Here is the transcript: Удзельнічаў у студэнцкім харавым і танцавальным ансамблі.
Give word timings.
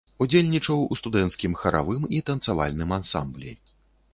Удзельнічаў 0.25 0.79
у 0.95 0.95
студэнцкім 1.01 1.53
харавым 1.65 2.09
і 2.21 2.23
танцавальным 2.31 2.97
ансамблі. 2.99 3.51